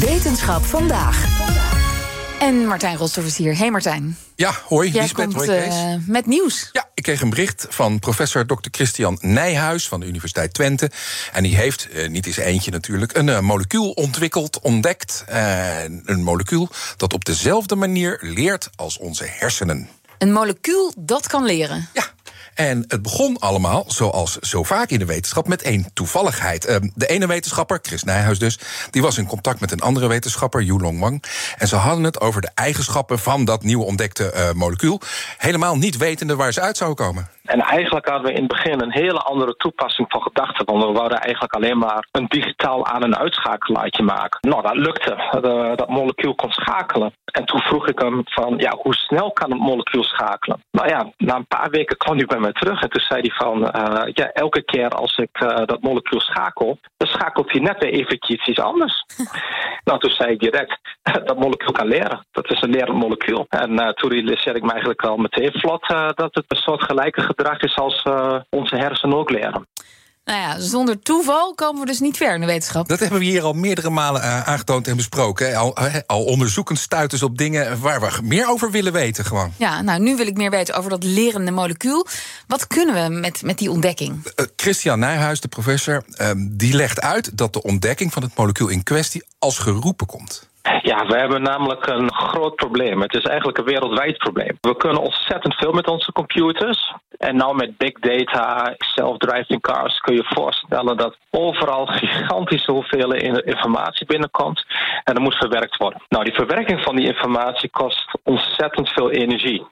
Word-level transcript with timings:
Wetenschap 0.00 0.64
vandaag. 0.64 1.40
En 2.40 2.66
Martijn 2.66 2.96
Rostov 2.96 3.24
is 3.26 3.36
hier. 3.36 3.56
Hey 3.56 3.70
Martijn. 3.70 4.16
Ja, 4.36 4.54
hoi, 4.64 4.90
Jij 4.90 5.02
Lisbeth, 5.02 5.24
komt 5.24 5.34
hoi 5.34 5.46
Kees. 5.48 5.74
eh, 5.74 5.94
met 6.06 6.26
nieuws. 6.26 6.68
Ja, 6.72 6.88
ik 6.94 7.02
kreeg 7.02 7.20
een 7.20 7.30
bericht 7.30 7.66
van 7.68 7.98
professor 7.98 8.46
Dr. 8.46 8.68
Christian 8.70 9.18
Nijhuis 9.20 9.88
van 9.88 10.00
de 10.00 10.06
Universiteit 10.06 10.54
Twente. 10.54 10.90
En 11.32 11.42
die 11.42 11.56
heeft, 11.56 11.88
eh, 11.88 12.08
niet 12.08 12.26
eens 12.26 12.36
eentje 12.36 12.70
natuurlijk, 12.70 13.16
een 13.16 13.28
eh, 13.28 13.40
molecuul 13.40 13.90
ontwikkeld, 13.90 14.60
ontdekt. 14.60 15.24
Eh, 15.26 15.82
een 15.84 16.22
molecuul 16.22 16.68
dat 16.96 17.12
op 17.12 17.24
dezelfde 17.24 17.76
manier 17.76 18.18
leert 18.20 18.68
als 18.76 18.98
onze 18.98 19.24
hersenen. 19.28 19.88
Een 20.18 20.32
molecuul 20.32 20.92
dat 20.98 21.26
kan 21.26 21.44
leren. 21.44 21.88
Ja. 21.92 22.04
En 22.54 22.84
het 22.88 23.02
begon 23.02 23.38
allemaal, 23.38 23.84
zoals 23.86 24.38
zo 24.38 24.62
vaak 24.62 24.90
in 24.90 24.98
de 24.98 25.04
wetenschap, 25.04 25.48
met 25.48 25.62
één 25.62 25.86
toevalligheid. 25.92 26.64
Ehm, 26.64 26.88
de 26.94 27.06
ene 27.06 27.26
wetenschapper, 27.26 27.78
Chris 27.82 28.02
Nijhuis 28.02 28.38
dus, 28.38 28.58
die 28.90 29.02
was 29.02 29.18
in 29.18 29.26
contact 29.26 29.60
met 29.60 29.72
een 29.72 29.80
andere 29.80 30.06
wetenschapper, 30.06 30.62
Yulong 30.62 31.00
Wang. 31.00 31.24
En 31.58 31.68
ze 31.68 31.76
hadden 31.76 32.04
het 32.04 32.20
over 32.20 32.40
de 32.40 32.50
eigenschappen 32.54 33.18
van 33.18 33.44
dat 33.44 33.62
nieuw 33.62 33.82
ontdekte 33.82 34.30
eh, 34.30 34.52
molecuul. 34.52 35.00
Helemaal 35.38 35.76
niet 35.76 35.96
wetende 35.96 36.36
waar 36.36 36.52
ze 36.52 36.60
uit 36.60 36.76
zouden 36.76 37.06
komen. 37.06 37.28
En 37.42 37.60
eigenlijk 37.60 38.08
hadden 38.08 38.26
we 38.26 38.32
in 38.32 38.42
het 38.42 38.52
begin 38.52 38.80
een 38.80 38.92
hele 38.92 39.18
andere 39.18 39.56
toepassing 39.56 40.10
van 40.10 40.22
gedachten. 40.22 40.66
Want 40.66 40.84
we 40.84 40.92
wouden 40.92 41.18
eigenlijk 41.18 41.54
alleen 41.54 41.78
maar 41.78 42.08
een 42.10 42.26
digitaal 42.26 42.86
aan- 42.86 43.02
en 43.02 43.18
uitschakelaartje 43.18 44.02
maken. 44.02 44.50
Nou, 44.50 44.62
dat 44.62 44.76
lukte. 44.76 45.28
Dat, 45.30 45.78
dat 45.78 45.88
molecuul 45.88 46.34
kon 46.34 46.50
schakelen. 46.50 47.12
En 47.24 47.44
toen 47.44 47.60
vroeg 47.60 47.88
ik 47.88 47.98
hem 47.98 48.22
van, 48.24 48.54
ja, 48.56 48.76
hoe 48.82 48.94
snel 48.94 49.32
kan 49.32 49.50
het 49.50 49.60
molecuul 49.60 50.04
schakelen? 50.04 50.62
Nou 50.70 50.88
ja, 50.88 51.12
na 51.16 51.36
een 51.36 51.46
paar 51.46 51.70
weken 51.70 51.96
kwam 51.96 52.16
hij 52.16 52.26
bij 52.26 52.38
mij 52.38 52.52
terug. 52.52 52.82
En 52.82 52.90
toen 52.90 53.02
zei 53.02 53.20
hij 53.20 53.34
van, 53.36 53.70
eh, 53.70 54.12
ja, 54.12 54.30
elke 54.32 54.62
keer 54.62 54.88
als 54.88 55.16
ik 55.16 55.30
eh, 55.32 55.66
dat 55.66 55.82
molecuul 55.82 56.20
schakel... 56.20 56.78
dan 56.96 57.08
schakelt 57.08 57.52
hij 57.52 57.60
net 57.60 57.78
weer 57.78 57.92
eventjes 57.92 58.46
iets 58.46 58.60
anders. 58.60 59.04
nou, 59.84 59.98
toen 59.98 60.10
zei 60.10 60.32
ik 60.32 60.40
direct, 60.40 60.78
dat 61.26 61.38
molecuul 61.38 61.72
kan 61.72 61.86
leren. 61.86 62.26
Dat 62.30 62.50
is 62.50 62.62
een 62.62 62.70
lerend 62.70 62.96
molecuul. 62.96 63.46
En 63.48 63.78
eh, 63.78 63.88
toen 63.88 64.10
realiseerde 64.10 64.58
ik 64.58 64.64
me 64.64 64.70
eigenlijk 64.70 65.02
al 65.02 65.16
meteen 65.16 65.52
vlot... 65.52 65.88
eh, 65.88 66.08
dat 66.14 66.34
het 66.34 66.44
een 66.48 66.56
soort 66.56 66.82
gelijke 66.82 67.20
gedrag 67.36 67.60
is 67.60 67.76
als 67.76 68.02
eh, 68.02 68.40
onze 68.50 68.76
hersenen 68.76 69.16
ook 69.16 69.30
leren. 69.30 69.66
Nou 70.24 70.40
ja, 70.40 70.58
zonder 70.58 71.02
toeval 71.02 71.54
komen 71.54 71.80
we 71.80 71.86
dus 71.86 72.00
niet 72.00 72.16
ver 72.16 72.34
in 72.34 72.40
de 72.40 72.46
wetenschap. 72.46 72.88
Dat 72.88 73.00
hebben 73.00 73.18
we 73.18 73.24
hier 73.24 73.42
al 73.42 73.52
meerdere 73.52 73.90
malen 73.90 74.22
eh, 74.22 74.48
aangetoond 74.48 74.88
en 74.88 74.96
besproken. 74.96 75.56
Al, 75.56 75.76
eh, 75.76 75.94
al 76.06 76.24
onderzoekend 76.24 76.78
stuiten 76.78 77.18
ze 77.18 77.24
op 77.24 77.38
dingen 77.38 77.80
waar 77.80 78.00
we 78.00 78.18
meer 78.22 78.48
over 78.48 78.70
willen 78.70 78.92
weten 78.92 79.24
gewoon. 79.24 79.52
Ja, 79.58 79.82
nou, 79.82 80.00
nu 80.00 80.16
wil 80.16 80.26
ik 80.26 80.36
meer 80.36 80.50
weten 80.50 80.74
over 80.74 80.90
dat 80.90 81.04
lerende 81.04 81.50
molecuul. 81.50 82.06
Wat 82.46 82.66
kunnen 82.66 82.94
we 82.94 83.14
met, 83.14 83.42
met 83.42 83.58
die 83.58 83.70
ontdekking? 83.70 84.32
Christian 84.56 84.98
Nijhuis, 84.98 85.40
de 85.40 85.48
professor, 85.48 86.02
ehm, 86.16 86.36
die 86.50 86.74
legt 86.74 87.00
uit 87.00 87.38
dat 87.38 87.52
de 87.52 87.62
ontdekking 87.62 88.12
van 88.12 88.22
het 88.22 88.36
molecuul 88.36 88.68
in 88.68 88.82
kwestie 88.82 89.24
als 89.38 89.58
geroepen 89.58 90.06
komt. 90.06 90.50
Ja, 90.82 91.06
we 91.06 91.16
hebben 91.16 91.42
namelijk 91.42 91.86
een 91.86 92.12
groot 92.12 92.54
probleem. 92.54 93.00
Het 93.00 93.14
is 93.14 93.24
eigenlijk 93.24 93.58
een 93.58 93.64
wereldwijd 93.64 94.18
probleem. 94.18 94.58
We 94.60 94.76
kunnen 94.76 95.02
ontzettend 95.02 95.54
veel 95.54 95.72
met 95.72 95.86
onze 95.86 96.12
computers. 96.12 96.94
En 97.28 97.36
nou 97.36 97.56
met 97.56 97.76
big 97.76 97.92
data, 97.92 98.74
self-driving 98.78 99.60
cars 99.60 99.98
kun 99.98 100.14
je 100.14 100.24
voorstellen 100.24 100.96
dat 100.96 101.16
overal 101.30 101.86
gigantische 101.86 102.72
hoeveelheden 102.72 103.46
informatie 103.46 104.06
binnenkomt. 104.06 104.64
En 105.04 105.14
dat 105.14 105.22
moet 105.22 105.34
verwerkt 105.34 105.76
worden. 105.76 106.02
Nou, 106.08 106.24
die 106.24 106.34
verwerking 106.34 106.82
van 106.82 106.96
die 106.96 107.06
informatie 107.06 107.70
kost 107.70 108.18
ontzettend 108.22 108.88
veel 108.88 109.10
energie. 109.10 109.66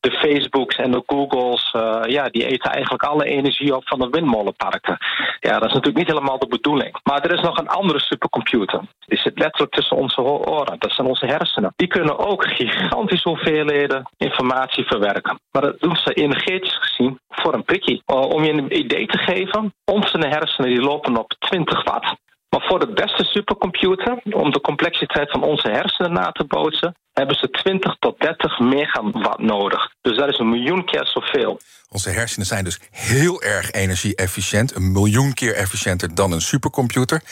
De 0.00 0.10
Facebooks 0.10 0.76
en 0.76 0.90
de 0.90 1.02
Googles, 1.06 1.70
eh, 1.72 2.00
ja, 2.04 2.28
die 2.28 2.46
eten 2.46 2.70
eigenlijk 2.70 3.02
alle 3.02 3.24
energie 3.24 3.76
op 3.76 3.88
van 3.88 3.98
de 3.98 4.08
windmolenparken. 4.10 4.96
Ja, 5.40 5.52
dat 5.58 5.68
is 5.68 5.74
natuurlijk 5.74 5.96
niet 5.96 6.14
helemaal 6.14 6.38
de 6.38 6.48
bedoeling. 6.48 6.98
Maar 7.02 7.20
er 7.20 7.34
is 7.34 7.40
nog 7.40 7.58
een 7.58 7.68
andere 7.68 8.00
supercomputer. 8.00 8.80
Die 9.06 9.18
zit 9.18 9.38
letterlijk 9.38 9.72
tussen 9.72 9.96
onze 9.96 10.20
oren. 10.22 10.78
Dat 10.78 10.92
zijn 10.92 11.06
onze 11.06 11.26
hersenen. 11.26 11.72
Die 11.76 11.88
kunnen 11.88 12.18
ook 12.18 12.46
gigantische 12.46 13.28
hoeveelheden 13.28 14.10
informatie 14.16 14.84
verwerken. 14.84 15.40
Maar 15.50 15.62
dat 15.62 15.80
doen 15.80 15.96
ze 15.96 16.12
energetisch 16.12 16.94
voor 17.28 17.54
een 17.54 17.64
prikkie. 17.64 18.02
Uh, 18.06 18.20
om 18.20 18.44
je 18.44 18.52
een 18.52 18.78
idee 18.78 19.06
te 19.06 19.18
geven, 19.18 19.74
onze 19.84 20.18
hersenen 20.18 20.70
die 20.70 20.80
lopen 20.80 21.16
op 21.16 21.34
20 21.38 21.84
watt. 21.84 22.14
Maar 22.48 22.66
voor 22.68 22.78
de 22.78 22.92
beste 22.92 23.24
supercomputer, 23.24 24.18
om 24.24 24.50
de 24.50 24.60
complexiteit 24.60 25.30
van 25.30 25.42
onze 25.42 25.68
hersenen 25.68 26.12
na 26.12 26.32
te 26.32 26.44
bootsen, 26.44 26.94
hebben 27.12 27.36
ze 27.36 27.50
20 27.50 27.96
tot 27.98 28.20
30 28.20 28.58
megawatt 28.58 29.38
nodig. 29.38 29.90
Dus 30.00 30.16
dat 30.16 30.28
is 30.28 30.38
een 30.38 30.48
miljoen 30.48 30.84
keer 30.84 31.06
zoveel. 31.06 31.60
Onze 31.88 32.10
hersenen 32.10 32.46
zijn 32.46 32.64
dus 32.64 32.80
heel 32.90 33.42
erg 33.42 33.70
energie-efficiënt. 33.70 34.74
Een 34.74 34.92
miljoen 34.92 35.34
keer 35.34 35.54
efficiënter 35.54 36.14
dan 36.14 36.32
een 36.32 36.40
supercomputer. 36.40 37.22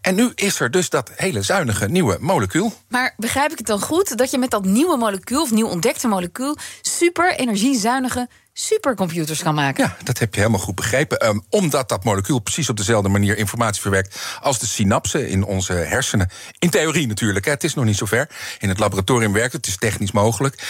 En 0.00 0.14
nu 0.14 0.32
is 0.34 0.60
er 0.60 0.70
dus 0.70 0.90
dat 0.90 1.12
hele 1.16 1.42
zuinige 1.42 1.88
nieuwe 1.88 2.16
molecuul. 2.20 2.72
Maar 2.88 3.14
begrijp 3.16 3.50
ik 3.50 3.58
het 3.58 3.66
dan 3.66 3.80
goed 3.80 4.16
dat 4.16 4.30
je 4.30 4.38
met 4.38 4.50
dat 4.50 4.64
nieuwe 4.64 4.96
molecuul, 4.96 5.42
of 5.42 5.50
nieuw 5.50 5.68
ontdekte 5.68 6.08
molecuul, 6.08 6.56
super 6.82 7.34
energiezuinige 7.34 8.28
supercomputers 8.56 9.42
kan 9.42 9.54
maken? 9.54 9.84
Ja, 9.84 9.96
dat 10.02 10.18
heb 10.18 10.34
je 10.34 10.40
helemaal 10.40 10.60
goed 10.60 10.74
begrepen. 10.74 11.18
Ehm, 11.18 11.38
omdat 11.48 11.88
dat 11.88 12.04
molecuul 12.04 12.38
precies 12.38 12.68
op 12.68 12.76
dezelfde 12.76 13.08
manier 13.08 13.36
informatie 13.36 13.82
verwerkt 13.82 14.18
als 14.40 14.58
de 14.58 14.66
synapsen 14.66 15.28
in 15.28 15.44
onze 15.44 15.72
hersenen. 15.72 16.30
In 16.58 16.70
theorie 16.70 17.06
natuurlijk, 17.06 17.44
hè. 17.44 17.50
het 17.50 17.64
is 17.64 17.74
nog 17.74 17.84
niet 17.84 17.96
zover. 17.96 18.28
In 18.58 18.68
het 18.68 18.78
laboratorium 18.78 19.32
werkt 19.32 19.52
het, 19.52 19.66
het 19.66 19.74
is 19.74 19.80
technisch 19.80 20.12
mogelijk. 20.12 20.62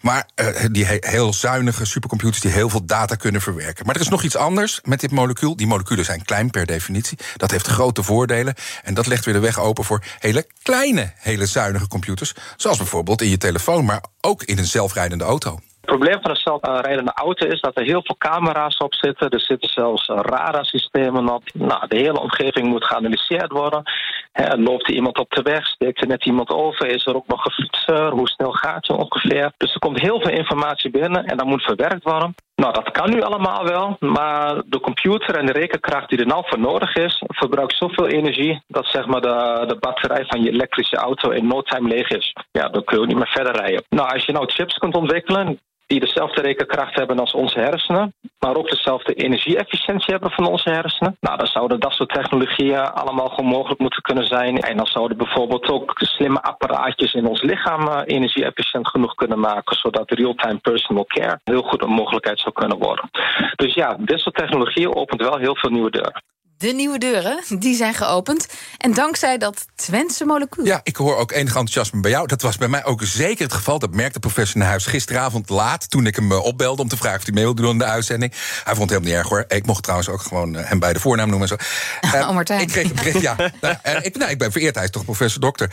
Maar 0.00 0.28
eh, 0.34 0.46
die 0.72 0.84
he- 0.84 0.96
heel 1.00 1.32
zuinige 1.32 1.84
supercomputers 1.84 2.40
die 2.40 2.50
heel 2.50 2.68
veel 2.68 2.84
data 2.84 3.14
kunnen 3.14 3.40
verwerken. 3.40 3.86
Maar 3.86 3.94
er 3.94 4.00
is 4.00 4.08
nog 4.08 4.22
iets 4.22 4.36
anders 4.36 4.80
met 4.84 5.00
dit 5.00 5.10
molecuul. 5.10 5.56
Die 5.56 5.66
moleculen 5.66 6.04
zijn 6.04 6.24
klein 6.24 6.50
per 6.50 6.66
definitie. 6.66 7.18
Dat 7.36 7.50
heeft 7.50 7.66
grote 7.66 8.02
voordelen. 8.02 8.54
En 8.82 8.94
dat 8.94 9.06
legt 9.06 9.24
weer 9.24 9.34
de 9.34 9.40
weg 9.40 9.58
open 9.58 9.84
voor 9.84 10.04
hele 10.18 10.46
kleine, 10.62 11.12
hele 11.16 11.46
zuinige 11.46 11.88
computers. 11.88 12.34
Zoals 12.56 12.76
bijvoorbeeld 12.76 13.22
in 13.22 13.28
je 13.28 13.38
telefoon, 13.38 13.84
maar 13.84 14.04
ook 14.20 14.42
in 14.42 14.58
een 14.58 14.66
zelfrijdende 14.66 15.24
auto. 15.24 15.58
Probleem 15.96 16.20
van 16.22 16.30
een 16.30 16.36
zelfrijdende 16.36 17.12
auto 17.14 17.46
is 17.46 17.60
dat 17.60 17.76
er 17.78 17.84
heel 17.84 18.02
veel 18.04 18.16
camera's 18.18 18.76
op 18.76 18.94
zitten. 18.94 19.30
Er 19.30 19.40
zitten 19.40 19.68
zelfs 19.68 20.08
eh, 20.08 20.16
radarsystemen 20.20 21.28
op. 21.28 21.42
Nou, 21.52 21.86
de 21.88 21.96
hele 21.96 22.20
omgeving 22.20 22.66
moet 22.66 22.84
geanalyseerd 22.84 23.52
worden. 23.52 23.82
Loopt 24.56 24.88
er 24.88 24.94
iemand 24.94 25.18
op 25.18 25.30
de 25.30 25.42
weg? 25.42 25.66
Steekt 25.66 26.00
er 26.00 26.06
net 26.06 26.26
iemand 26.26 26.50
over? 26.50 26.86
Is 26.86 27.06
er 27.06 27.14
ook 27.14 27.26
nog 27.26 27.44
een 27.44 27.52
fietser? 27.52 28.10
Hoe 28.10 28.28
snel 28.28 28.52
gaat 28.52 28.86
je 28.86 28.92
ongeveer? 28.92 29.52
Dus 29.56 29.74
er 29.74 29.78
komt 29.78 30.00
heel 30.00 30.20
veel 30.20 30.30
informatie 30.30 30.90
binnen 30.90 31.24
en 31.24 31.36
dat 31.36 31.46
moet 31.46 31.62
verwerkt 31.62 32.04
worden. 32.04 32.34
Nou, 32.54 32.72
dat 32.72 32.90
kan 32.90 33.10
nu 33.10 33.22
allemaal 33.22 33.64
wel, 33.64 33.96
maar 34.00 34.62
de 34.66 34.80
computer 34.80 35.36
en 35.36 35.46
de 35.46 35.52
rekenkracht 35.52 36.08
die 36.08 36.18
er 36.18 36.26
nou 36.26 36.42
voor 36.46 36.58
nodig 36.58 36.94
is, 36.94 37.22
verbruikt 37.26 37.76
zoveel 37.76 38.06
energie 38.06 38.62
dat 38.66 38.86
zeg 38.86 39.06
maar 39.06 39.20
de, 39.20 39.64
de 39.66 39.76
batterij 39.80 40.24
van 40.26 40.42
je 40.42 40.50
elektrische 40.50 40.96
auto 40.96 41.30
in 41.30 41.46
no 41.46 41.62
time 41.62 41.88
leeg 41.88 42.08
is. 42.08 42.34
Ja, 42.52 42.68
dan 42.68 42.84
kun 42.84 42.96
je 42.96 43.02
ook 43.02 43.08
niet 43.08 43.16
meer 43.16 43.34
verder 43.34 43.56
rijden. 43.56 43.84
Nou, 43.88 44.12
als 44.12 44.24
je 44.24 44.32
nou 44.32 44.46
chips 44.50 44.78
kunt 44.78 44.96
ontwikkelen 44.96 45.58
die 45.90 46.00
dezelfde 46.00 46.40
rekenkracht 46.40 46.94
hebben 46.94 47.18
als 47.18 47.32
onze 47.32 47.58
hersenen, 47.58 48.14
maar 48.38 48.56
ook 48.56 48.70
dezelfde 48.70 49.14
energie-efficiëntie 49.14 50.12
hebben 50.12 50.30
van 50.30 50.46
onze 50.46 50.70
hersenen. 50.70 51.16
Nou, 51.20 51.36
dan 51.36 51.46
zouden 51.46 51.80
dat 51.80 51.92
soort 51.92 52.08
technologieën 52.08 52.92
allemaal 52.92 53.28
gewoon 53.28 53.50
mogelijk 53.50 53.80
moeten 53.80 54.02
kunnen 54.02 54.26
zijn. 54.26 54.58
En 54.58 54.76
dan 54.76 54.86
zouden 54.86 55.16
bijvoorbeeld 55.16 55.68
ook 55.70 55.92
slimme 55.94 56.42
apparaatjes 56.42 57.14
in 57.14 57.26
ons 57.26 57.42
lichaam 57.42 57.88
eh, 57.88 58.02
energie-efficiënt 58.04 58.88
genoeg 58.88 59.14
kunnen 59.14 59.40
maken, 59.40 59.76
zodat 59.76 60.10
real-time 60.10 60.58
personal 60.58 61.04
care 61.04 61.40
heel 61.44 61.62
goed 61.62 61.82
een 61.82 61.98
mogelijkheid 62.02 62.40
zou 62.40 62.54
kunnen 62.54 62.78
worden. 62.78 63.10
Dus 63.56 63.74
ja, 63.74 63.96
dit 63.98 64.20
soort 64.20 64.36
technologieën 64.36 64.94
opent 64.94 65.20
wel 65.20 65.38
heel 65.38 65.56
veel 65.56 65.70
nieuwe 65.70 65.90
deuren. 65.90 66.22
De 66.60 66.72
nieuwe 66.72 66.98
deuren, 66.98 67.42
die 67.58 67.74
zijn 67.74 67.94
geopend. 67.94 68.46
En 68.78 68.94
dankzij 68.94 69.38
dat 69.38 69.66
Twentse 69.74 70.24
molecuul. 70.24 70.66
Ja, 70.66 70.80
ik 70.82 70.96
hoor 70.96 71.16
ook 71.16 71.32
enig 71.32 71.46
enthousiasme 71.46 72.00
bij 72.00 72.10
jou. 72.10 72.26
Dat 72.26 72.42
was 72.42 72.56
bij 72.56 72.68
mij 72.68 72.84
ook 72.84 73.00
zeker 73.04 73.44
het 73.44 73.52
geval. 73.52 73.78
Dat 73.78 73.94
merkte 73.94 74.18
professor 74.18 74.58
Nijhuis 74.58 74.86
gisteravond 74.86 75.48
laat... 75.48 75.90
toen 75.90 76.06
ik 76.06 76.16
hem 76.16 76.32
eh, 76.32 76.44
opbelde 76.44 76.82
om 76.82 76.88
te 76.88 76.96
vragen 76.96 77.18
of 77.18 77.24
hij 77.24 77.32
mee 77.32 77.44
wilde 77.44 77.62
doen 77.62 77.70
aan 77.70 77.78
de 77.78 77.84
uitzending. 77.84 78.32
Hij 78.64 78.74
vond 78.74 78.90
het 78.90 78.98
helemaal 78.98 79.08
niet 79.08 79.18
erg 79.18 79.28
hoor. 79.28 79.44
Ik 79.48 79.66
mocht 79.66 79.82
trouwens 79.82 80.08
ook 80.08 80.22
gewoon 80.22 80.56
eh, 80.56 80.68
hem 80.68 80.78
bij 80.78 80.92
de 80.92 81.00
voornaam 81.00 81.28
noemen. 81.28 81.48
En 81.48 81.56
zo. 81.58 82.18
Oh, 82.20 82.34
Martijn. 82.34 82.60
Ik 82.60 82.68
kreeg 82.68 82.94
bericht, 82.94 83.20
ja. 83.20 83.36
Nou, 83.60 83.76
ik, 84.02 84.16
nou, 84.16 84.30
ik 84.30 84.38
ben 84.38 84.52
vereerd, 84.52 84.74
hij 84.74 84.84
is 84.84 84.90
toch 84.90 85.04
professor 85.04 85.40
dokter. 85.40 85.70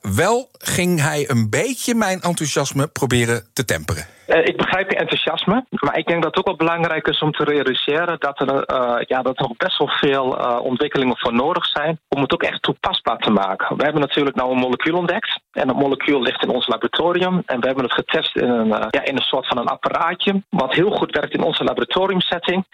Wel 0.00 0.50
ging 0.58 1.00
hij 1.00 1.30
een 1.30 1.50
beetje 1.50 1.94
mijn 1.94 2.20
enthousiasme 2.22 2.86
proberen 2.86 3.46
te 3.52 3.64
temperen. 3.64 4.06
Ik 4.26 4.56
begrijp 4.56 4.90
je 4.90 4.96
enthousiasme, 4.96 5.64
maar 5.70 5.98
ik 5.98 6.06
denk 6.06 6.22
dat 6.22 6.34
het 6.34 6.38
ook 6.38 6.46
wel 6.46 6.68
belangrijk 6.68 7.06
is 7.06 7.20
om 7.20 7.32
te 7.32 7.44
realiseren 7.44 8.20
dat 8.20 8.40
er, 8.40 8.48
uh, 8.50 9.00
ja, 9.00 9.22
dat 9.22 9.38
er 9.38 9.42
nog 9.48 9.56
best 9.56 9.78
wel 9.78 9.88
veel 9.88 10.40
uh, 10.40 10.58
ontwikkelingen 10.62 11.18
voor 11.18 11.32
nodig 11.34 11.66
zijn 11.66 12.00
om 12.08 12.22
het 12.22 12.32
ook 12.32 12.42
echt 12.42 12.62
toepasbaar 12.62 13.18
te 13.18 13.30
maken. 13.30 13.76
We 13.76 13.84
hebben 13.84 14.00
natuurlijk 14.00 14.36
nou 14.36 14.50
een 14.50 14.58
molecuul 14.58 14.98
ontdekt 14.98 15.40
en 15.52 15.66
dat 15.66 15.76
molecuul 15.76 16.22
ligt 16.22 16.42
in 16.42 16.50
ons 16.50 16.66
laboratorium 16.66 17.42
en 17.46 17.60
we 17.60 17.66
hebben 17.66 17.84
het 17.84 17.92
getest 17.92 18.36
in 18.36 18.48
een, 18.48 18.68
ja, 18.68 19.04
in 19.04 19.16
een 19.16 19.22
soort 19.22 19.46
van 19.46 19.58
een 19.58 19.68
apparaatje 19.68 20.42
wat 20.48 20.74
heel 20.74 20.90
goed 20.90 21.14
werkt 21.14 21.34
in 21.34 21.42
onze 21.42 21.64
laboratoriumsetting. 21.64 22.64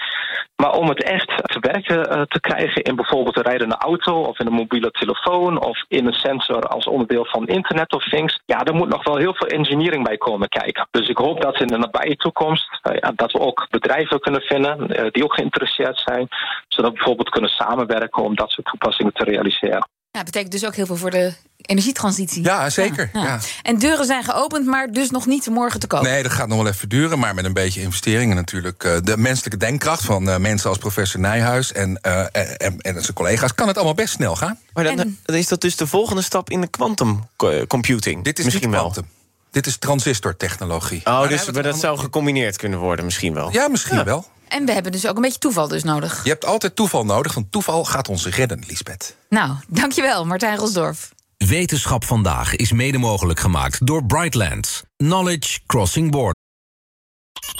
Maar 0.57 0.73
om 0.73 0.89
het 0.89 1.03
echt 1.03 1.29
te 1.43 1.59
werken 1.61 2.29
te 2.29 2.41
krijgen 2.41 2.83
in 2.83 2.97
bijvoorbeeld 2.97 3.37
een 3.37 3.43
rijdende 3.43 3.77
auto 3.77 4.23
of 4.23 4.39
in 4.39 4.47
een 4.47 4.53
mobiele 4.53 4.91
telefoon 4.91 5.63
of 5.63 5.85
in 5.89 6.07
een 6.07 6.13
sensor 6.13 6.61
als 6.61 6.87
onderdeel 6.87 7.25
van 7.25 7.47
Internet 7.47 7.93
of 7.93 8.05
Things, 8.05 8.41
ja, 8.45 8.65
er 8.65 8.75
moet 8.75 8.89
nog 8.89 9.05
wel 9.05 9.17
heel 9.17 9.35
veel 9.35 9.49
engineering 9.49 10.05
bij 10.05 10.17
komen 10.17 10.49
kijken. 10.49 10.89
Dus 10.91 11.09
ik 11.09 11.17
hoop 11.17 11.42
dat 11.43 11.61
in 11.61 11.67
de 11.67 11.79
nabije 11.79 12.17
toekomst 12.17 12.69
uh, 12.83 13.09
dat 13.15 13.33
we 13.33 13.39
ook 13.39 13.67
bedrijven 13.71 14.21
kunnen 14.21 14.41
vinden 14.41 14.77
uh, 14.81 15.11
die 15.11 15.25
ook 15.25 15.35
geïnteresseerd 15.35 15.99
zijn, 15.99 16.29
zodat 16.69 16.91
we 16.91 16.97
bijvoorbeeld 16.97 17.31
kunnen 17.31 17.51
samenwerken 17.51 18.23
om 18.23 18.35
dat 18.35 18.51
soort 18.51 18.67
toepassingen 18.67 19.13
te 19.13 19.25
realiseren. 19.25 19.89
Ja, 20.11 20.19
dat 20.19 20.25
betekent 20.25 20.53
dus 20.53 20.67
ook 20.67 20.75
heel 20.75 20.87
veel 20.87 20.97
voor 20.97 21.11
de 21.11 21.33
energietransitie. 21.57 22.45
Ja, 22.45 22.71
zeker. 22.71 23.11
Ja, 23.13 23.23
ja. 23.23 23.39
En 23.63 23.79
deuren 23.79 24.07
zijn 24.07 24.25
geopend, 24.25 24.67
maar 24.67 24.91
dus 24.91 25.11
nog 25.11 25.27
niet 25.27 25.49
morgen 25.49 25.81
te 25.81 25.87
koop. 25.87 26.03
Nee, 26.03 26.23
dat 26.23 26.33
gaat 26.33 26.49
nog 26.49 26.59
wel 26.59 26.67
even 26.67 26.89
duren. 26.89 27.19
Maar 27.19 27.35
met 27.35 27.45
een 27.45 27.53
beetje 27.53 27.81
investeringen 27.81 28.37
natuurlijk. 28.37 28.85
Uh, 28.85 28.97
de 29.03 29.17
menselijke 29.17 29.57
denkkracht 29.57 30.05
van 30.05 30.41
mensen 30.41 30.69
als 30.69 30.79
professor 30.79 31.21
Nijhuis 31.21 31.73
en, 31.73 31.99
uh, 32.07 32.21
en, 32.33 32.79
en, 32.81 33.03
zijn 33.03 33.15
collega's... 33.15 33.55
kan 33.55 33.67
het 33.67 33.77
allemaal 33.77 33.95
best 33.95 34.13
snel 34.15 34.37
gaan. 34.37 34.59
Maar 34.73 34.85
dan, 34.85 35.17
dan 35.23 35.37
is 35.37 35.49
dat 35.49 35.61
dus 35.61 35.77
de 35.77 35.87
volgende 35.87 36.23
stap 36.23 36.51
in 36.51 36.61
de 36.61 36.69
quantum 36.69 37.29
computing? 37.67 38.25
Dit 38.25 38.39
is 38.39 38.45
misschien 38.45 38.69
niet 38.69 38.79
wel. 38.79 38.91
quantum. 38.91 39.22
Dit 39.53 39.67
is 39.67 39.77
transistortechnologie. 39.77 41.01
Oh, 41.05 41.19
maar 41.19 41.29
dus 41.29 41.51
maar 41.51 41.63
dat 41.63 41.79
zou 41.79 41.99
gecombineerd 41.99 42.57
kunnen 42.57 42.79
worden 42.79 43.05
misschien 43.05 43.35
wel? 43.35 43.53
Ja, 43.53 43.69
misschien 43.69 43.97
ja. 43.97 44.05
wel. 44.05 44.27
En 44.49 44.65
we 44.65 44.73
hebben 44.73 44.93
dus 44.93 45.07
ook 45.07 45.17
een 45.17 45.23
beetje 45.23 45.39
toeval 45.39 45.69
dus 45.69 45.83
nodig. 45.83 46.25
Je 46.25 46.31
hebt 46.31 46.45
altijd 46.45 46.77
toeval 46.77 47.05
nodig, 47.05 47.35
want 47.35 47.53
toeval 47.53 47.85
gaat 47.85 48.09
ons 48.09 48.27
redden, 48.27 48.65
Lisbeth. 48.67 49.17
Nou, 49.29 49.53
dankjewel, 49.69 50.25
Martijn 50.27 50.57
Rosdorf. 50.57 51.13
Wetenschap 51.37 52.05
vandaag 52.05 52.57
is 52.57 52.73
mede 52.73 52.99
mogelijk 52.99 53.41
gemaakt 53.41 53.87
door 53.87 54.05
Brightlands. 54.05 54.83
Knowledge 54.97 55.61
Crossing 55.67 56.11
Borders. 56.11 56.42